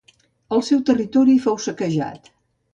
[0.57, 2.35] El seu territori fou saquejat.